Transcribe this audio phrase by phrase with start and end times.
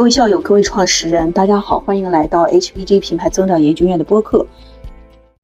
[0.00, 4.46] 各位校友、各位创始人，大家好，欢迎来到 HPG 品牌增长研究院的播客。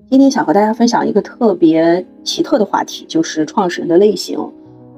[0.09, 4.39] 今天想和大家分享一个特别奇特的话题，就是创始人的类型、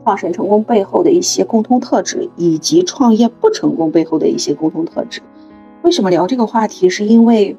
[0.04, 5.20] 创始人成功背后的一些共同特质，以及创业不成功背后的一些共同特质。
[5.82, 6.88] 为什么聊这个话题？
[6.88, 7.56] 是因为，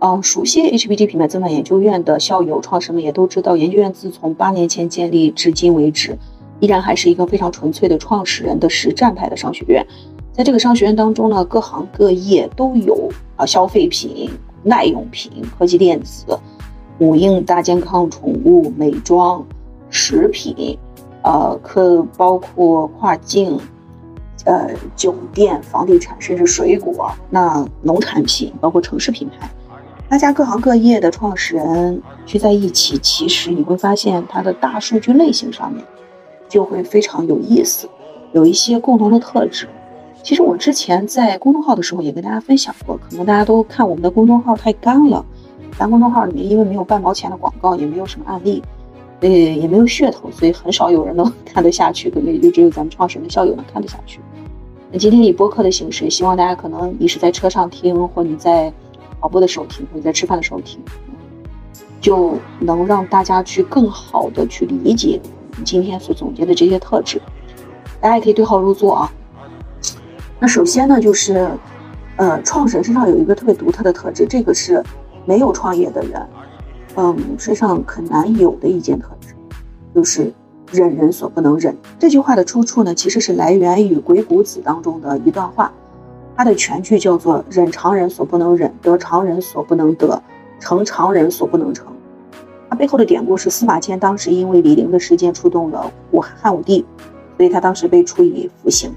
[0.00, 6.18] 呃，熟悉 HPG 品牌增长研究院的校友、创始人们也都知道，研究院自从八年前建立至今为止，
[6.58, 9.86] 依然还是一个非常纯粹的创始人的实战派的商学院。
[10.36, 14.30] 在这个商学院当中呢，各行各业都有啊，消费品、
[14.62, 16.26] 耐用品、科技电子、
[16.98, 19.42] 母婴、大健康、宠物、美妆、
[19.88, 20.78] 食品，
[21.22, 23.58] 呃，可包括跨境，
[24.44, 29.48] 呃，酒店、房地产，甚至水果，那农产品，包括城市品牌，
[30.06, 35.82] 大家各行各业的创始人聚在一起，其实你会发现它的大数据类型上面
[36.46, 37.88] 就会非常有意思，
[38.34, 39.66] 有一些共同的特质。
[40.26, 45.24] 其实我之前在公众号的时候也跟大家分享过，可能大家都看我们的公众号太干了，
[45.78, 48.60] 咱公众号里面因为没有半毛钱的广告，也没有什么案例，
[49.20, 54.18] 呃，也没有噱头，所以很少有人能 看得下去，可能也就只有咱们创始人的校友能看得下去。
[54.90, 58.72] 那今天以播客的形式，希望大家可能你是在车上听，或你在
[59.20, 60.80] 跑步的时候听，或者在吃饭的时候听，
[62.00, 65.20] 就能让大家去更好的去理解
[65.64, 67.22] 今天所总结的这些特质。
[68.00, 69.12] 大家也可以对号入座啊。
[70.38, 71.48] 那首先呢，就是，
[72.16, 74.82] 呃，创始人身上有一个特别独特的特质，这个是
[75.24, 76.20] 没有创业的人，
[76.96, 79.34] 嗯，身上很难有的一件特质，
[79.94, 80.30] 就是
[80.70, 81.74] 忍人所不能忍。
[81.98, 85.72] 这句话的出处呢，其实是来源于《鬼谷子》当中的一段话，
[86.36, 90.22] 它的全句叫做“忍常人所不能忍，得常人所不能得，
[90.60, 91.86] 成常人所不能成”。
[92.68, 96.84] 它背后的典故是司马迁当时因为李陵的事件触动了武汉武帝，
[97.38, 98.92] 所以他当时被处以服刑。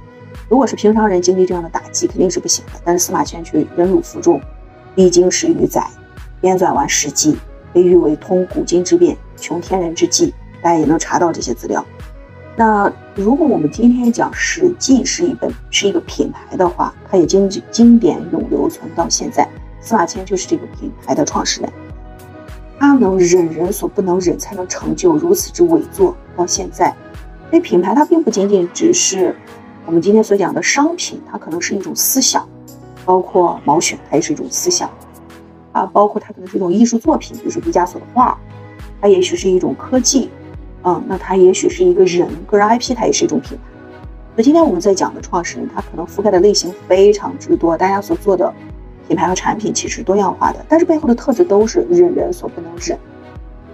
[0.48, 2.80] 如果是平常人经历这样的打击，肯定是不行的。
[2.84, 4.40] 但是司马迁却忍辱负重，
[4.96, 5.86] 历经十余载，
[6.40, 7.34] 编纂完《史记》，
[7.74, 10.34] 被誉为通古今之变、穷天人之际。
[10.62, 11.86] 大家也能查到这些资料。
[12.56, 19.48] 那如果我们今天讲《史记》是一本是一个品牌的话，它也经经典永留存到现在。
[19.80, 21.72] 司马迁就是这个品牌的创始人，
[22.78, 26.94] 他能忍人所不能忍，才能成就如此之伟作到现在。
[27.50, 29.36] 所以品牌它并不仅仅只是。
[29.86, 32.48] 我们今天所讲的商品，它可能是一种思想，
[33.06, 34.90] 包括毛选，它也是一种思想，
[35.72, 38.38] 啊，包括它可能是一种艺术作品，比如说毕加索的画，
[39.02, 40.30] 它也许是一种科技，
[40.84, 43.64] 嗯，那它也许是一个人，个人 IP，它也是一种品牌。
[44.36, 48.54] 那今天我们在讲的创始人，他可能覆盖的类型非常之多，大家所做的
[49.08, 52.98] 品牌和产品其实多样化的，但是背后的特质都是忍人所不能忍。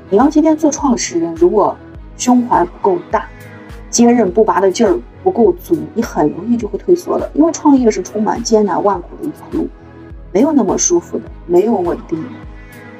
[0.10, 1.76] 你要今天做创始人，如果
[2.18, 3.28] 胸怀不够大，
[3.96, 5.00] 坚韧不拔的劲儿。
[5.24, 7.32] 不够足，你很容易就会退缩的。
[7.34, 9.70] 因为创业是充满艰难万苦的一条路，
[10.34, 12.30] 没有那么舒服的，没有稳定的，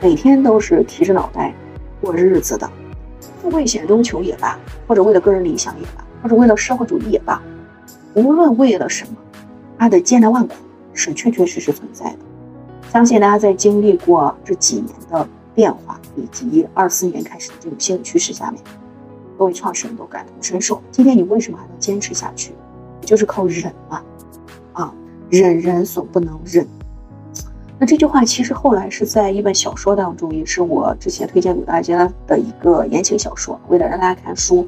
[0.02, 1.54] 每天都是提着脑袋
[2.00, 2.68] 过日子的。
[3.42, 4.58] 富贵险中求也罢，
[4.88, 7.44] 或者为了个人理想也罢，或者为了社会主义也罢，
[8.14, 9.16] 无论为了什么，
[9.78, 10.56] 它的艰难万苦
[10.94, 12.20] 是确确实实存在的。
[12.90, 18.60] 相信大家在经历过这几年的变化，以及二四年开始的这种新的趋势下面。
[19.38, 20.82] 各位创始人都感同身受。
[20.92, 22.54] 今天你为什么还能坚持下去？
[23.02, 24.04] 就是靠忍啊！
[24.74, 24.94] 啊，
[25.30, 26.68] 忍人所不能忍。
[27.78, 33.60] 那这句话其实后来是在一本小说当中，也是我之前推荐给大家的一个言情小说。
[33.68, 34.68] 为了让大家看书，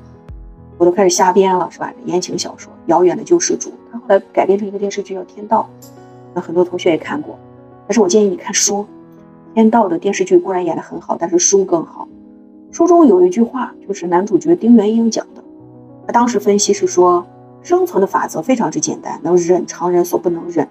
[0.78, 1.92] 我都开始瞎编了，是吧？
[2.06, 5.68] 言情小说《遥远的救世主》，它后来改编成一个电视剧叫《天道》，
[6.34, 7.40] 那很多同学也看过。
[7.88, 8.86] 但是我建议你看书，
[9.56, 12.08] 《天道》的电视剧固然演得很好，但是书更好。
[12.72, 15.44] 书中有一句话，就是男主角丁元英讲的。
[16.06, 17.26] 他当时分析是说，
[17.62, 20.68] 生存的法则非常之简单，能忍常人所不能忍，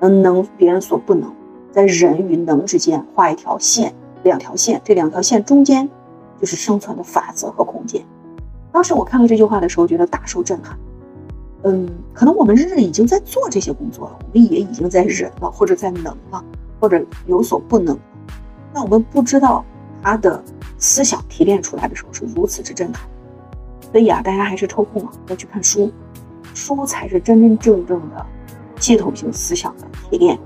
[0.00, 1.32] 能能别人所不能，
[1.72, 3.92] 在忍与能之间画一条线，
[4.22, 5.88] 两条线，这两条线中间
[6.38, 8.02] 就是生存的法则和空间。
[8.70, 10.78] 当时我看到这句话的时候，觉得大受震撼。
[11.64, 16.44] 嗯，可能我们日日已经在做这些工作了，我们也已经在忍了，或者在能了，
[16.78, 17.98] 或者有所不能，
[18.72, 19.64] 那我们不知道
[20.02, 20.42] 他的。
[20.78, 23.08] 思想提炼出来的时候是如此之震撼，
[23.92, 25.92] 所以啊，大家还是抽空啊要去看书，
[26.54, 28.26] 书才是真真正正的
[28.78, 30.38] 系统性思想的提炼。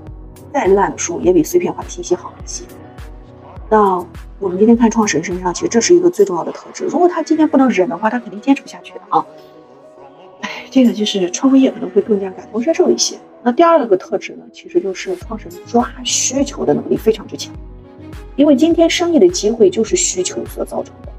[0.51, 2.63] 再烂的书也比碎片化的信息好一些。
[3.69, 4.05] 那
[4.37, 6.85] 我们今天看创始人身上，其实这是一个最重要的特质。
[6.85, 9.25] 如果他今天不能忍的话，他肯定坚持不下去的啊。
[10.41, 13.17] 哎，这个就是创业可能会更加感同身受一些。
[13.41, 17.51] 那第二个特质呢，其实就是创始人抓需求的能力非常之强。
[18.35, 21.09] 因为今天生意的机会就是需求所造成的。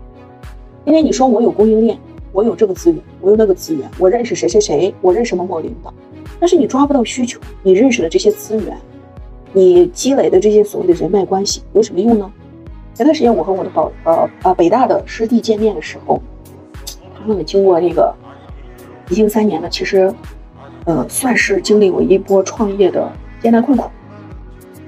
[0.85, 1.99] 今天你说我有供应链，
[2.33, 5.95] 我有这个资源，我有那个资源，我认识谁谁谁，我认识某某领导，
[6.41, 8.77] 但是你抓不到需求，你认识的这些资源，
[9.53, 12.31] 你积累的这些所谓的人脉关系有什么用呢？
[12.95, 16.21] 前段时间我和我的宝呃呃北大的师弟见面的时候，
[17.17, 18.15] 他们经过那个
[19.09, 20.13] 已经三年了，其实
[20.85, 23.11] 呃算是经历过一波创业的
[23.41, 23.89] 艰难困苦。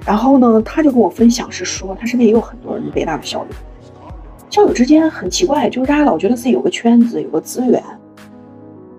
[0.06, 3.46] 然后呢，他就跟我分享是说，他身边也有很多人北大的校友，
[4.48, 7.82] 校友之间很奇怪，就是大家老觉得自己有个圈子，有个资源。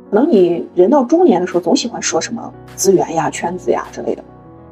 [0.10, 4.24] 可能你人到中年的时候，总喜欢说什么资源呀、圈子呀之类的，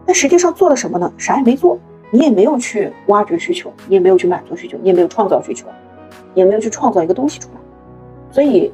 [0.05, 1.09] 但实际上做了什么呢？
[1.17, 1.79] 啥也没做，
[2.11, 5.65] 你也没有去挖掘需求，你也没有去满足需求，你也没有创造需求，
[6.33, 7.61] 也没有去创造一个东西出来。
[8.29, 8.73] 所以，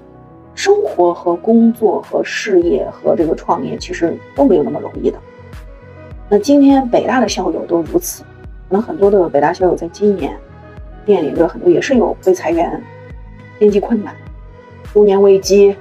[0.56, 5.19] 生活和工作和事业和这个创业其实都没有那么容易的。
[6.33, 8.24] 那今天北大的校友都如此，
[8.69, 10.33] 可能很多的北大校友在今年
[11.06, 12.81] 面临着很多也是有被裁员、
[13.60, 14.16] 经济困难、
[14.94, 15.75] 中年危机。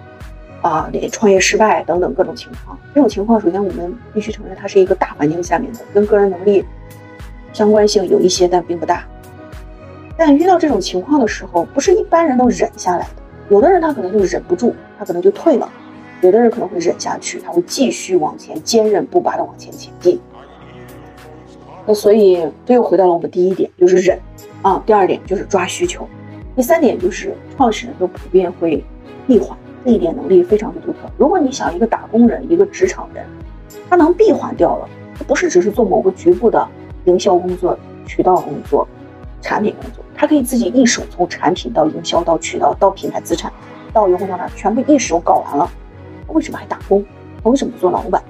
[0.60, 6.62] 啊，创业失败等等各种情况，这种情况，首先我们必须承认，它是一个大环境下面的，跟个人能力
[7.52, 9.06] 相关性有一些，但并不大。
[10.18, 15.66] 但遇到这种情况的时候，不是一般人都忍下来的，有的人他可能就忍不住，他可能就退了；
[16.20, 20.20] 有的人可能会忍下去，他会继续往前，坚韧不拔的往前前进。
[21.94, 24.18] 所以，这又回到了我们第一点，就是忍
[24.62, 26.02] 啊；第二点就是抓需求；
[26.54, 28.84] 第三点就是创始人都普遍会
[29.26, 29.56] 闭环。
[29.82, 30.98] 这一点能力非常的独特。
[31.16, 33.24] 如果你想一个打工人，一个职场人，
[33.88, 36.68] 他能闭环掉了，他不是只是做某个局部的
[37.06, 38.86] 营销工作、渠道工作、
[39.40, 43.50] 产品工作，他可以自己一手从产品到营销到渠道到品牌资产
[43.90, 45.70] 到用户到哪，全部一手搞完了。
[46.28, 47.02] 为什么还打工？
[47.42, 48.22] 他为什么不做老板？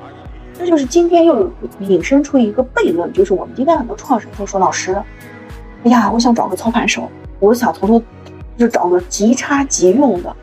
[0.60, 4.92] 这就是今天又引申出一个悖论，就是我们今天很多创始人都说：“老师，
[5.84, 7.08] 哎呀，我想找个操盘手，
[7.38, 8.02] 我想从头
[8.58, 10.36] 就找个即插即用的。”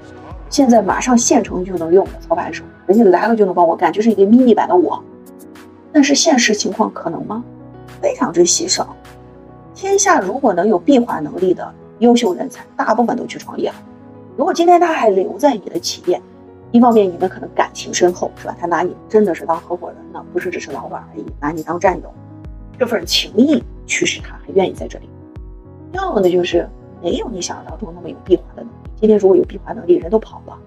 [0.50, 5.00] 现在马上现成就能用的操盘手，人家来了就能帮我干，就是一个 mini 版的我。
[5.94, 7.44] 但是现实情况可能吗？
[8.02, 8.96] 非常之稀少。
[9.76, 13.76] 天下如果能有闭环能力的优秀人才，大部分都去创业了。
[14.36, 16.20] 如果今天他还留在你的企业，
[16.72, 18.56] 一方面你们可能感情深厚，是吧？
[18.60, 22.14] 他拿你真的是当合伙人呢，不是只是老板而已，拿你当战友，
[22.78, 25.10] 这份情谊驱使他还愿意在这里。
[25.94, 26.68] 要么呢，就是
[27.02, 28.90] 没有你想象当中那么有闭环的能力。
[29.00, 30.58] 今天如果有闭环能力，人都跑了。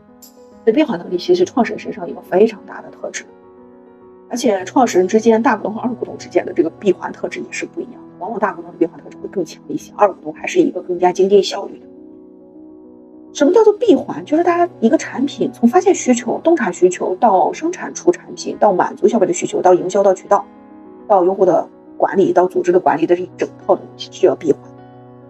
[0.64, 3.24] 这闭环能力其实创始人身上一个非常大的特质，
[4.30, 7.98] 而且创始人之间、大股东和二股东之间的这个闭环特质也是不一样的。
[8.18, 11.86] 往往大股东的闭环特质会更强一些，二股东还是一个更加经济效率的。
[13.32, 14.24] 什么叫做闭环？
[14.24, 20.44] 就是大家一个产品从发现需求、洞察需求到生产出产品，到满足消费者需求，到营销、到渠道，
[21.06, 24.60] 到用户的管理，到组织的管理的这一整套的东西，需要闭环。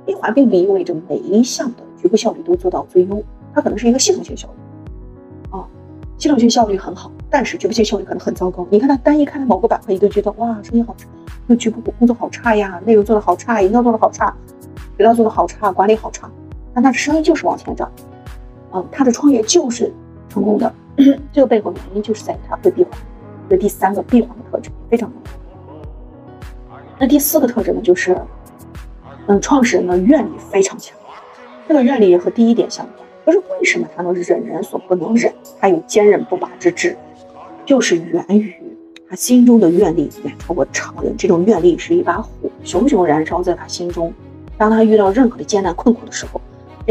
[0.06, 1.84] 闭环并不意味着每一项的。
[2.00, 3.22] 局部效率都做到最优，
[3.54, 5.68] 它可能是一个系统性效率，啊，
[6.16, 8.66] 系统性效率很好，但是局部性效率可能很糟糕。
[8.70, 11.06] 你看它单一看某个板块，你都觉得哇，生意好差，
[11.46, 14.34] 那局部工作好差呀，内容做的好差，营销做的好差，
[14.96, 16.26] 渠道做的好差，管理好差，
[16.80, 17.90] 但它的生意就是往前涨，
[18.70, 19.92] 啊，他的创业就是
[20.28, 20.72] 成功的，
[21.30, 22.92] 这个背后原因就是在于他会闭环，
[23.50, 25.30] 这第三个闭环的特质非常重要。
[26.98, 28.16] 那第四个特质呢，就是，
[29.26, 30.96] 嗯，创始人的愿力非常强。
[31.68, 36.96] 这个愿力也和第一点相关，就是为什么他能忍人所不能忍，他有坚韧不拔之志，
[37.64, 38.54] 就是源于
[39.08, 41.16] 他心中的愿力远超过常人。
[41.16, 42.28] 这种愿力是一把火，
[42.64, 44.12] 熊熊燃烧在他心中。
[44.58, 46.40] 当他遇到任何的艰难困苦的时候，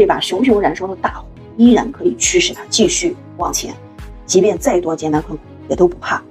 [0.00, 1.26] 这把熊熊燃烧的大火
[1.58, 3.74] 依然可以驱使他继续往前，
[4.24, 6.22] 即便再多艰难困苦也都不怕。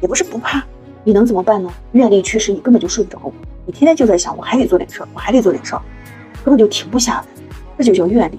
[0.00, 0.64] 也不是不怕，
[1.04, 1.70] 你能怎么办呢？
[1.92, 3.30] 愿力驱使你根本就睡不着，
[3.66, 5.82] 你天天就在想，我还得做点事儿，我还得做点事儿，
[6.42, 7.24] 根本就停不下来。
[7.76, 8.38] 这就叫愿力，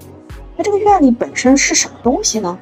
[0.56, 2.58] 那这个愿力本身是什么东西呢？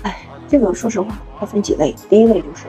[0.00, 0.16] 哎，
[0.48, 1.08] 这个说实话，
[1.38, 1.94] 它分几类。
[2.08, 2.64] 第一类就是，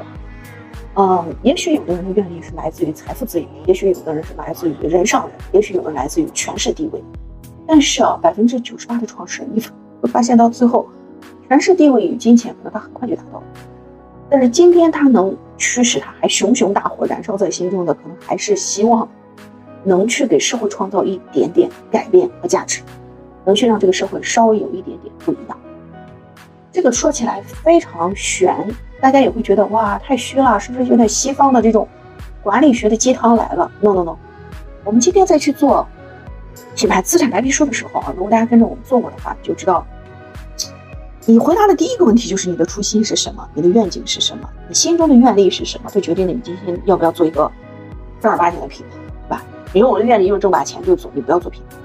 [0.95, 7.01] 嗯，也许有的人的愿力是来自于财富自由，也许有的人是来自于人上人，也许有人来自于权势地位。
[7.71, 9.63] 但是啊，百分之九十八的创始人，你
[10.01, 10.85] 会发现到最后，
[11.47, 13.43] 权势地位与金钱可能他很快就达到了，
[14.29, 19.07] 但是今天他能驱使他还熊熊大火燃烧在心中的，可能还是希望。
[19.83, 22.81] 能去给社会创造一点点改变和价值，
[23.45, 25.57] 能去让这个社会稍微有一点点不一样。
[26.71, 28.53] 这个说起来非常玄，
[28.99, 31.87] 大家也会觉得哇太虚了，是不是有点西方的这种
[32.43, 34.17] 管理学的鸡汤来了？No No No，
[34.83, 35.87] 我们今天再去做
[36.75, 39.85] 品牌资产白皮书的时候啊，如果大家跟着我们做过的话，就知道，
[41.25, 47.51] 你回答的第一个问题就是你的初心是什么，你的愿景是什么，你心中的愿力是什么，就决定了你今天要不要做一个
[48.19, 48.95] 正儿八经的品牌。
[49.27, 49.43] 对吧
[49.73, 51.75] 你说我的愿力就是挣把钱就走，你不要做品牌，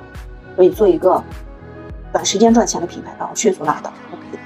[0.57, 1.23] 所以做一个
[2.13, 4.39] 短时间赚钱的品牌，然后迅速拉倒，OK。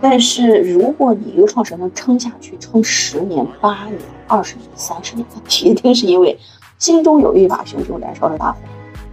[0.00, 6.38] 但是如果你一个创始人能撑下去，撑十年、八年、二十年、三十年， 那铁定是因为
[6.78, 8.58] 心中有一把熊熊燃烧的大火。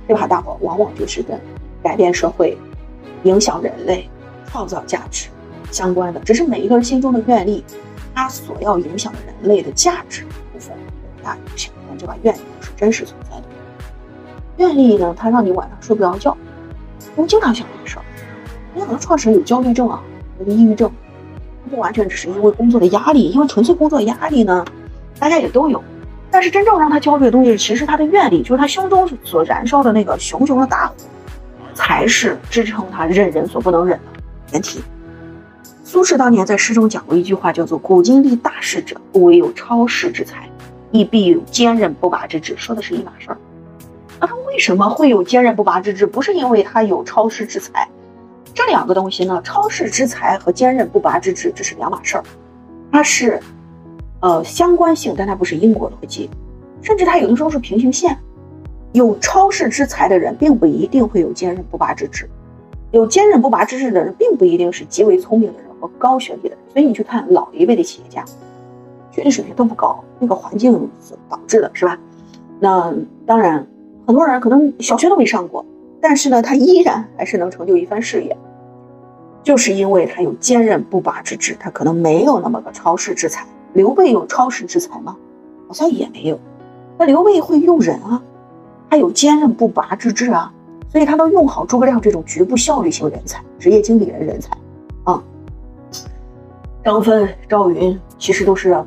[0.07, 1.39] 这把大火往往就是跟
[1.81, 2.57] 改变社会、
[3.23, 4.09] 影响人类、
[4.47, 5.27] 创造价值
[5.71, 6.19] 相关的。
[6.21, 7.63] 只是每一个人心中的愿力，
[8.13, 13.43] 他所要影响人类的价值部分有大有小，但这把愿力是真实存在的。
[14.57, 16.35] 愿力呢，它让你晚上睡不着觉。
[17.15, 18.05] 我们经常想这个事儿，
[18.75, 20.01] 有很多创始人有焦虑症啊。
[20.39, 20.91] 有抑郁症，
[21.69, 24.65] 不完全只是因为工作的压力，因为纯粹工作压力呢，
[25.17, 25.81] 大家也都有。
[26.35, 30.95] 但是真正让他焦虑的东西，其实他的愿力，就是他胸中所燃烧的那个熊熊的大火，
[31.73, 34.83] 才是支撑他忍人所不能忍的前提。
[35.85, 40.49] 苏轼当年在诗中讲过一句话，叫做“古今立大事者，不惟有超世之才，
[40.91, 43.37] 亦必有坚韧不拔之志”，说的是一码事儿。
[44.19, 46.05] 那他为什么会有坚韧不拔之志？
[46.05, 47.87] 不是因为他有超世之才。
[48.53, 52.23] 这两个东西呢，超世之才和坚韧不拔之志，这是两码事儿。
[52.91, 53.39] 他是，
[54.25, 56.27] 呃，相关性，但它不是因果逻辑，
[56.81, 58.17] 甚至它有的时候是平行线。
[58.91, 62.25] 有超世之才的人，并不一定会有坚韧不拔之志；
[62.89, 66.57] 有坚韧不拔之志的人，并不一定是极为聪明的人和高学历的人。
[66.73, 68.25] 所以你去看老一辈的企业家，
[69.11, 71.95] 学历水平都不高，那个环境所导致的，是吧？
[72.59, 72.91] 那
[73.27, 73.67] 当然，
[74.07, 75.63] 很多人可能小学都没上过。
[76.01, 78.35] 但是呢，他依然还是能成就一番事业，
[79.43, 81.55] 就是因为他有坚韧不拔之志。
[81.59, 83.45] 他可能没有那么个超世之才。
[83.75, 85.15] 刘备有超世之才吗？
[85.67, 86.39] 好像也没有。
[86.97, 88.21] 那刘备会用人啊，
[88.89, 90.51] 他有坚韧不拔之志啊，
[90.87, 94.57] 所以他能用好诸葛亮这种局部效率型人才、职业经理人人才
[95.03, 95.21] 啊。
[96.83, 98.81] 张芬、赵云其实都是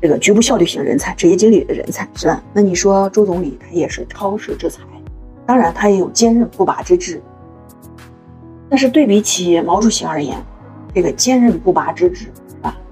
[0.00, 2.42] 这个局部效率型人才、职业经理的人才，是吧？
[2.52, 4.82] 那你说周总理他也是超世之才。
[5.46, 7.22] 当然，他也有坚韧不拔之志。
[8.68, 10.36] 但是对比起毛主席而言，
[10.92, 12.26] 这个坚韧不拔之志，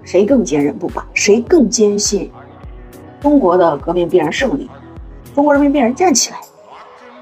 [0.03, 1.07] 谁更坚韧不拔？
[1.15, 2.31] 谁更坚信
[3.21, 4.69] 中国的革命必然胜利？
[5.35, 6.39] 中国人民必然站起来？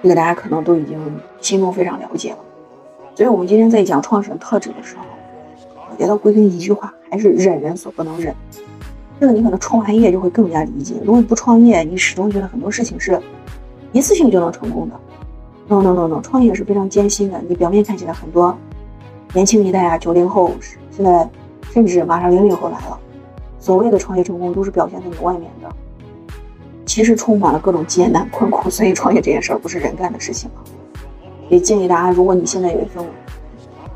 [0.02, 0.98] 这个大家可能都已经
[1.40, 2.38] 心中非常了解了。
[3.14, 5.04] 所以，我们今天在讲创始人特质的时候，
[5.90, 8.32] 我觉得归根一句话，还是忍人所不能忍。
[9.18, 10.94] 这个你可能创完业就会更加理解。
[11.04, 13.20] 如果你不创业，你始终觉得很多事情是
[13.90, 14.94] 一次性就能成功的。
[15.66, 17.40] no no no no，创业是非常艰辛的。
[17.48, 18.56] 你表面看起来很多
[19.32, 20.52] 年轻一代啊，九零后，
[20.92, 21.28] 现在
[21.72, 22.98] 甚至马上零零后来了，
[23.58, 25.68] 所谓的创业成功都是表现在你外面的，
[26.84, 28.68] 其实充满了各种艰难困苦。
[28.68, 30.50] 所以创业这件事儿不是人干的事情。
[31.48, 33.04] 也建议大家，如果你现在有一份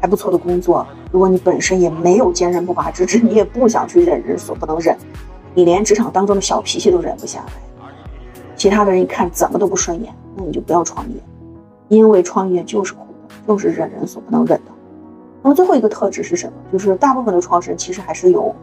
[0.00, 4.96] 还不错的工作，如果你本身也没有坚韧不拔之志，你也不想去忍人所不能忍，
[5.54, 7.52] 你连职场当中的小脾气都忍不下来，
[8.56, 11.16] 其他的人一看怎么都不顺眼，那你就不要创业。
[11.88, 14.71] 因为创业就是苦的，就是忍人所不能忍的。
[15.42, 16.52] 那么最后一个特质是什么？
[16.72, 18.54] 就是大部分的创始人其实还是有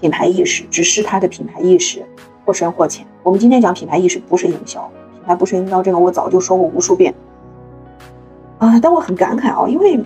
[0.00, 2.06] 品牌意识，只是他的品牌意识
[2.44, 3.04] 或深或浅。
[3.22, 7.12] 我们今天讲品牌意识不是营销，品牌不是营销，这个我早就说过无数遍
[8.58, 8.78] 啊。
[8.80, 9.96] 但我很感慨啊，因为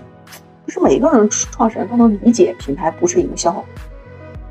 [0.64, 3.62] 不是每个人创始人都能理解品牌不是营销，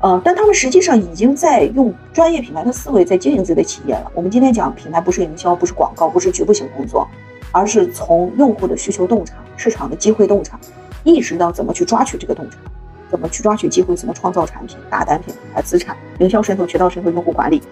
[0.00, 4.12] 呃，但他们实际上已经在用专业品牌的思维在经营自己的企业了。
[4.14, 7.06] 我们今天讲品牌不是营销，不是广告，不是局部性工作。
[7.50, 10.60] 而是从用户的需求洞察、市场的机会洞察，
[11.04, 12.58] 意识到怎么去抓取这个洞察，
[13.10, 17.62] 怎么去抓取机会，怎么创造产品、大单品、牌资产、营销渗透、渠道渗透、用户管理、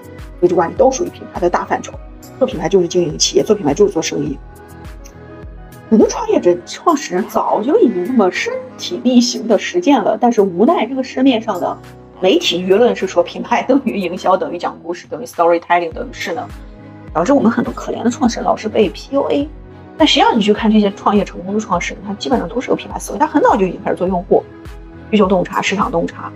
[0.41, 1.93] 位置管理，都属于品牌的大范畴。
[2.39, 4.39] 做品牌就是经营企业，做品牌就是做生意。
[5.89, 11.79] 很多创业者、创始人早就已经那么身体力行的实践了，但是无奈这个市面上的
[12.21, 16.45] 媒体舆论是说品牌等于营销，等于讲故事，等于 storytelling，等于势能，
[17.13, 19.47] 导致我们很多可怜的创始人老是被 PUA。
[19.99, 23.19] 但实际上，你去看这些创业成功的创始人，他基本上都是有品牌思维。
[23.19, 24.43] 他很早就已经开始做用户
[25.11, 26.31] 需求洞察、市场洞察，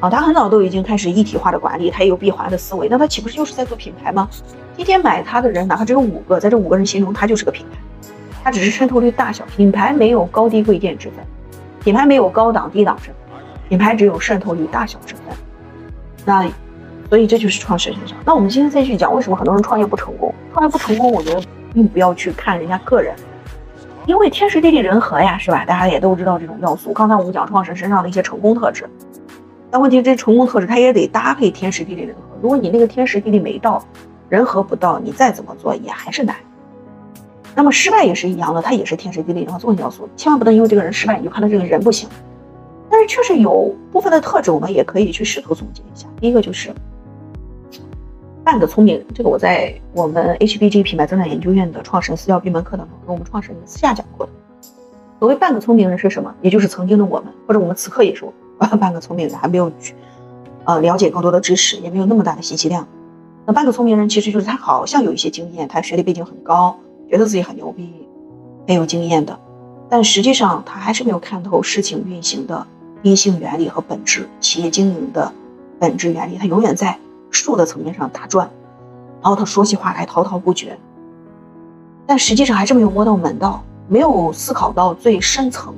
[0.00, 2.88] 啊，他很早都已经开始一体化的管理，他也有闭环的思维。
[2.88, 4.28] 那他岂不是就是在做品牌吗？
[4.76, 7.78] 今天买他的人，哪怕只有五个，在这五个人心中，他就是个品牌。
[8.42, 11.24] 他只是渗透率大小，品牌没有高低贵贱之分，
[11.82, 13.14] 品牌没有高档低档之分，
[13.68, 15.24] 品牌只有渗透率大小之分。
[16.24, 16.46] 那，
[17.08, 18.18] 所以这就是创始人身上。
[18.24, 20.34] 那我们今天再去讲，为什么很多人创业不成功？
[20.52, 21.40] 创业不成功，我觉得。
[21.74, 23.12] 并不要去看人家个人，
[24.06, 25.64] 因为天时地利人和呀，是吧？
[25.66, 26.92] 大家也都知道这种要素。
[26.92, 28.88] 刚才我们讲创始人身上的一些成功特质，
[29.70, 32.22] 但问题这成功特质它也得搭配天时地利人和。
[32.40, 33.84] 如果你那个天时地利没到，
[34.28, 36.36] 人和不到，你再怎么做也还是难。
[37.56, 40.08] 那么失败也是一样的，它也是天时地利人和综合要素。
[40.16, 42.08] 千万不能因为这个人失败，你就看他这个人不行。
[42.90, 46.06] 但是确实有部分的特质，我们也可以去试图总结一下。
[46.20, 46.72] 第一个就是。
[48.44, 54.32] 半个聪明人，这个我在我们 HBG 品牌增长研究院的创始人私教闭门课当中跟我们创始人私下讲过的。
[55.18, 56.32] 所谓半个聪明人是什么？
[56.42, 58.32] 也就是曾经的我们，或者我们此刻也是我
[58.76, 59.94] 半个聪明人还没有去，
[60.64, 62.86] 呃，了解更多的知识，也没有那么大的信息量。
[63.46, 66.76] 那半个聪明人其实就是他好像有一些经验，他学历背景很高，
[67.08, 67.90] 觉得自己很牛逼，
[68.68, 69.38] 很有经验的，
[69.88, 72.66] 但实际上他还是没有看透事情运行的
[73.02, 75.32] 阴性原理和本质，企业经营的
[75.78, 76.98] 本质原理，他永远在
[77.34, 78.48] 术的层面上打转，
[79.20, 80.78] 然后他说起话来滔滔不绝，
[82.06, 85.74] 但实际上还是没有摸到门道，没有思考到最深层，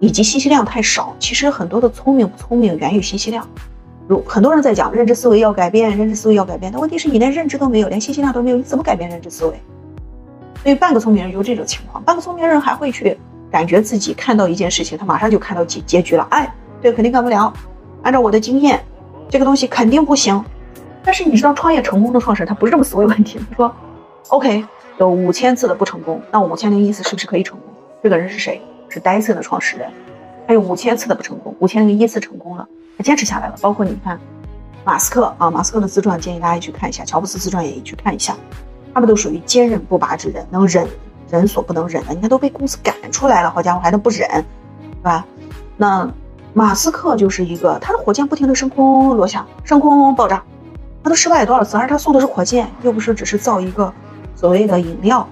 [0.00, 1.14] 以及信息量太少。
[1.18, 3.46] 其实很多的聪明不聪明源于信息量。
[4.08, 9.60] 如很多人在讲认知思维要改变，认知思维要改变，但问题是你连认知都没有，连信息量都没有，你怎么改变认知思维？
[10.62, 13.16] 所以半个聪明人就是这种情况，半个聪明人还会去
[13.50, 16.26] 感觉自己看到一件事情，他马上就看到结结局了。
[16.30, 17.52] 哎，这个肯定干不了，
[18.02, 18.80] 按照我的经验，
[19.28, 20.44] 这个东西肯定不行。
[21.06, 23.38] 但是你知道，创业成功的创始人他不是这么思维问题。
[23.48, 23.72] 他说
[24.30, 24.66] ，OK，
[24.98, 27.72] 有五千次的不成功，那五千零一次是不是可以成功？
[28.02, 28.60] 这个人是谁？
[28.88, 29.88] 是戴森的创始人，
[30.48, 32.66] 还有五千次的不成功，五千零一次成功了。
[32.98, 34.18] 他坚持下来了，包括你看，
[34.84, 38.34] 马斯克啊，马斯克的自传建议大家去看一下，乔布斯自传也去看一下，
[38.92, 40.88] 他们都属于坚韧不拔之人，能忍
[41.30, 42.14] 人所不能忍的。
[42.14, 45.24] 你看都被公司赶出来了，好家伙还能不忍，是吧？
[45.76, 46.08] 那
[46.52, 50.42] 马斯克就是一个，他的火箭不停的升空落下，升空爆炸，
[51.06, 51.76] 他都失败了多少次？
[51.76, 53.92] 而他送的是火箭，又不是只是造一个
[54.34, 55.24] 所谓的饮料，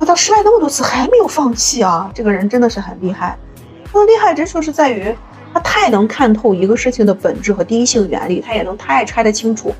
[0.00, 2.10] 那他失败那么多次还没有放弃啊！
[2.12, 3.38] 这个人真的是很厉害，
[3.84, 5.14] 他的厉害之处是在于。
[5.54, 9.72] 他太能看透一个事情的本质和第一性原理，他也能太拆得清楚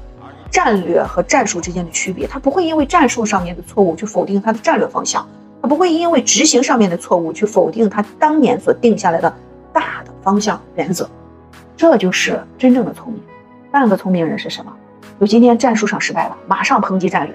[0.48, 2.24] 战略和战术之间的区别。
[2.24, 5.26] 他不会因为战术上面的错误去否定他的战略方向，
[5.60, 9.34] 他不会因为执行上面的错误去否定他当年所定下来的
[9.72, 11.10] 大的方向原则。
[11.76, 13.20] 这就是真正的聪明。
[13.70, 14.72] 半个聪明人是什么？
[15.20, 17.34] 就今天战术上失败了，马上抨击战略，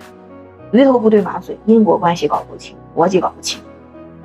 [0.72, 3.60] 鱼头不对马嘴，因果关系搞不清，逻辑搞不清，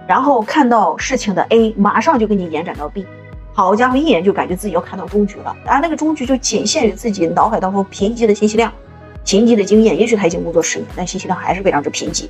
[0.07, 3.07] 然后看到事情的 A，马上就给你延展到 B。
[3.53, 8.71] 好家伙，一眼就感觉自己要看到终局了，而那个终局就仅限于自己脑海当中贫瘠的信息量、
[9.25, 9.99] 贫瘠的经验。
[9.99, 12.29] 也许他已经工作十年，但信息量还是非常之贫瘠，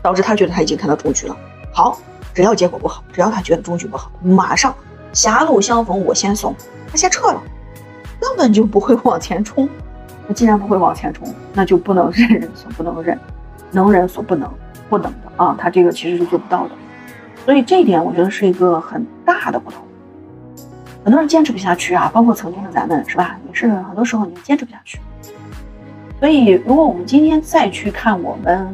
[0.00, 1.36] 导致他觉得他已经看到终局了。
[1.72, 1.98] 好，
[2.32, 4.72] 只要结果不好，只要他觉得终局不好，马上
[5.12, 6.54] 狭路相逢我先怂，
[6.88, 7.42] 他先撤了，
[8.22, 9.68] 根本就不会往前冲。
[10.28, 13.18] 那既然不会往前冲，那就不能忍人所不能忍，
[13.72, 14.48] 能人所不能
[14.88, 16.70] 不能的啊，他这个其实是做不到的。
[17.44, 19.82] 所以这一点我觉得是一个很大的不同。
[21.02, 23.36] 很多人坚持不下去啊，包括曾经的咱们，是吧？
[23.48, 25.00] 也是很多时候你坚持不下去。
[26.20, 28.72] 所以，如果我们今天再去看我们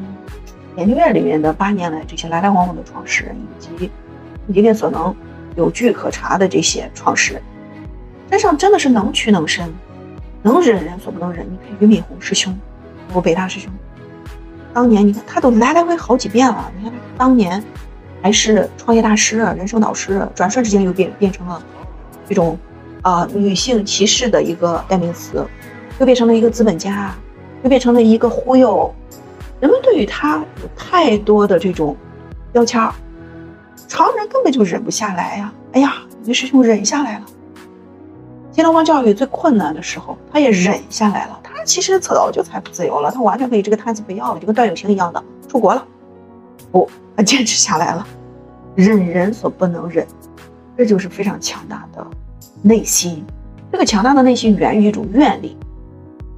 [0.77, 3.91] 研究院里面的八年来这些来来往往的创始人，以及
[4.47, 5.17] 你力所能
[5.57, 7.43] 有据可查的这些创始人，
[8.31, 9.73] 身上真的是能屈能伸，
[10.43, 11.47] 能忍人所不能忍。
[11.51, 12.57] 你看俞敏洪师兄，
[13.13, 13.71] 我北大师兄，
[14.75, 16.71] 当年你看他都来来回好几遍了。
[16.79, 17.63] 你看当年
[18.23, 21.63] 还是创业大师、人生导师，转瞬之间又变变成了。
[22.29, 22.59] 这种
[23.03, 25.47] 啊，女性歧视的一个代名词，
[25.99, 27.15] 又变成了一个资本家，
[27.63, 28.95] 又变成了一个忽悠。
[29.61, 31.97] 人们对于他有太多的这种
[32.53, 32.81] 标签，
[33.89, 35.53] 常人根本就忍不下来呀。
[35.73, 35.95] 哎呀，
[36.27, 37.25] 于师兄忍下来了。
[38.59, 41.41] 新东方教育最困难的时候，他也忍下来了。
[41.45, 45.87] 他其实早就财富自由了，他完全可以这个摊子不要了，就跟段永平一样的出国了。
[46.73, 48.05] 不，他坚持下来了，
[48.75, 50.05] 忍人所不能忍。
[50.77, 52.05] 这就是非常强大的
[52.61, 53.25] 内心，
[53.71, 55.57] 这个强大的内心源于一种愿力。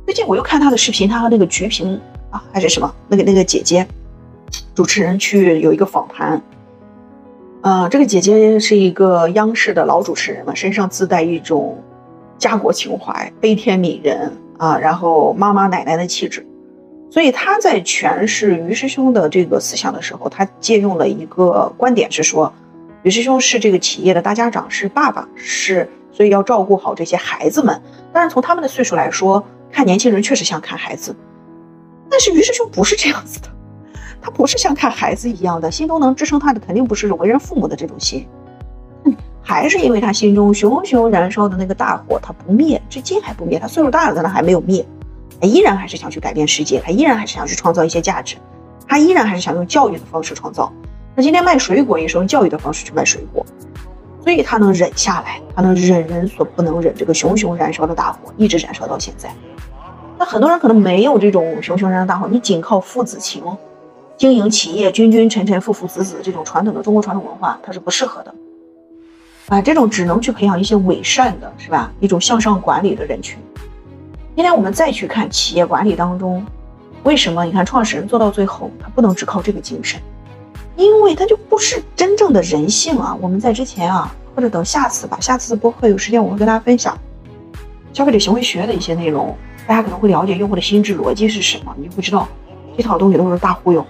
[0.04, 3.88] 最近我又看他的视频，他和那个菊萍啊，还是什么那个那个姐姐
[4.74, 6.38] 主持人去有一个访谈。
[7.62, 11.82] 呃，这个姐姐是一个央视的老主持人嘛，身上自带一种
[12.40, 16.44] 家国情怀、悲天悯人啊，然后妈妈奶奶的气质。
[17.08, 22.52] 所以他在诠释于师兄的这个思想的时候，他借用了一个观点是说。
[23.02, 27.80] 于师兄是这个企业的大家长，是爸爸，是所以要照顾好这些孩子们。
[28.12, 31.16] 但是，从他们的岁数来说，看年轻人确实像看孩子。
[32.10, 33.48] 但是于师兄不是这样子的，
[34.20, 38.28] 他不是像看孩子一样的心中能支撑他的，肯定不是为人父母的这种心，
[39.42, 43.58] 还是因为他心中熊熊燃烧的那个大火，他不灭，至今还不灭。
[43.58, 44.86] 他岁数大了，但他还没有灭，
[45.40, 48.36] 他依然还是想去改变世界，他依然还是想去创造一些价值，
[48.86, 50.72] 他依然还是想用教育的方式创造。
[51.14, 53.44] 那今天卖水果也是用教育的方式去卖水果，
[54.22, 59.30] 所以他能忍下来，他能忍人所不能忍，这个熊熊燃烧的大火一直燃烧到现在。
[60.18, 63.42] 那很多人可能没有这种熊熊燃烧大火，你仅靠父子情
[64.16, 68.34] 经营企业，君君臣臣父父子子这种传统的中国传统文化，它是不适合的。
[69.50, 71.92] 啊，这种只能去培养一些伪善的，是吧？
[71.98, 73.36] 一种向上管理的人群。
[74.36, 76.46] 今天我们再去看企业管理当中，
[77.02, 80.00] 为什么你看创始人做到最后，他不能只靠这个精神？
[80.76, 83.18] 因为他就不是真正的人性啊！
[83.20, 86.96] 我们在之前啊或者等下次吧，下次播客有时间我会跟大家分享
[87.92, 89.36] 消费者行为学的一些内容，
[89.66, 92.28] 大家可能会了解用户的心智逻辑是什么，你就会知道
[92.76, 93.84] 这套东西都是大忽悠。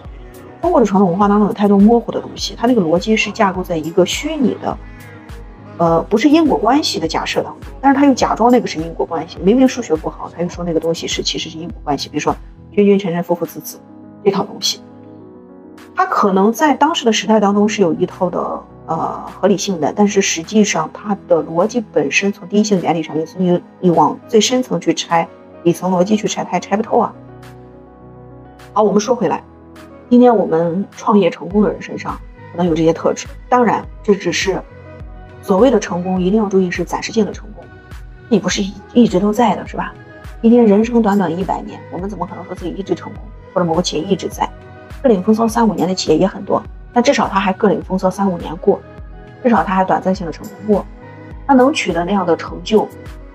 [0.63, 4.77] 中国的传统文化当中有太多模糊的东西，它那个逻辑是架构在一个虚拟的，
[5.81, 12.37] 呃，不是因果关系的假设当中，但是他又假装那个是因果关系，明明数学不好，他又说那个东西是其实是因果关系，比如说
[12.71, 13.81] 君君臣臣父父子子
[14.23, 14.83] 这套东西，
[15.97, 25.27] 它可能在当时的时代当中是有一套的呃合理性的，但是实际上它的逻辑本身从第一性原理上面，从你你往最深层去拆，
[25.65, 27.11] 底层逻辑去拆，它也拆不透啊。
[28.75, 29.43] 好，我们说回来。
[30.11, 32.21] 今天我们创业成功的人身上
[32.53, 34.61] 可能有这些特质，当然这只是
[35.51, 37.65] 所谓的成功，一定要注意是暂时性的成功，
[38.29, 39.93] 你不是一一直都在的，是吧？
[40.41, 44.49] 今天人生短短一百年，我们怎么可能说自己一直成功，或者某个企业一直在？
[45.03, 48.81] 各领风骚三五年的企业也很多，但至少他还各领风骚三五年过，
[49.43, 50.87] 至少他还短暂性的成功过，
[51.49, 52.87] 他能取得那样的成就，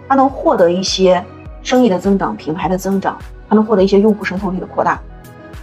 [0.07, 1.21] 他能获得一些
[1.63, 3.17] 生意的增长、品牌的增长，
[3.49, 5.01] 他能获得一些用户渗透率的扩大，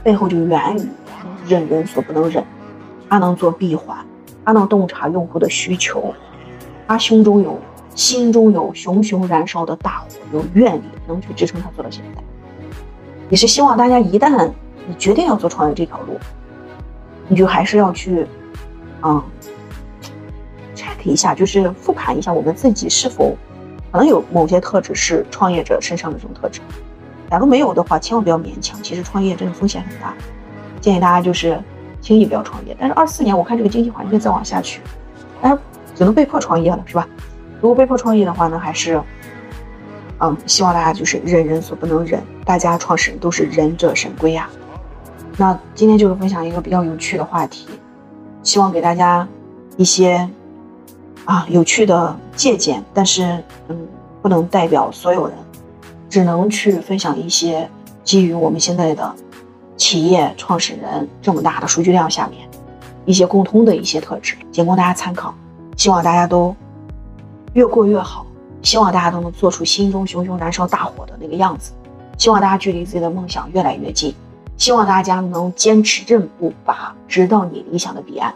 [0.03, 0.87] 背后就源于。
[1.49, 2.45] 忍人所不能忍，
[3.09, 3.97] 他能做闭环，
[4.45, 6.15] 他能洞察用户的需求，
[6.93, 7.59] 他胸中有
[7.95, 12.23] 心中有熊熊燃烧的大火，有愿力，能去支撑他做到现在。
[13.31, 14.51] 也是希望大家一旦
[14.87, 16.19] 你决定要做创业这条路，
[17.29, 18.27] 你就还是要去，
[19.03, 19.23] 嗯
[20.77, 23.35] ，check 一下，就是复盘一下我们自己是否
[23.91, 26.61] 可能有某些特质是创业者身上的这种特质。
[27.31, 28.79] 假如没有的话，千万不要勉强。
[28.83, 30.13] 其实创业真的风险很大。
[30.79, 31.59] 建议大家就是
[32.03, 32.77] 轻易不要创业。
[32.79, 34.83] 但是二四年我看这个经济环境再往下去，
[35.41, 35.59] 大家
[35.95, 37.07] 只能被迫创业了，是吧？
[37.61, 39.01] 如果被迫创业的话呢，还是，
[40.19, 42.23] 嗯，希望大家就是忍人所不能忍。
[42.45, 44.49] 大家创始人都是忍者神龟呀。
[45.37, 47.67] 那今天就是分享一个比较有趣的话题，
[48.43, 49.27] 希望给大家
[49.77, 50.29] 一些
[51.25, 52.83] 啊有趣的借鉴。
[52.93, 53.87] 但是嗯，
[54.21, 55.37] 不能代表所有人，
[56.09, 57.69] 只能去分享一些
[58.03, 59.15] 基于我们现在的。
[59.79, 62.49] 企业创始人这么大的数据量下面，
[63.05, 65.35] 一些共通的一些特质，仅供大家参考。
[65.77, 66.55] 希望大家都
[67.55, 68.25] 越过越好，
[68.63, 71.73] 希望大家都能做出心中熊熊燃烧大火的那个样子。
[72.19, 74.15] 希望大家距离自己的梦想越来越近，
[74.57, 78.33] 希望大家能坚持韧不拔，直到你理想的彼岸。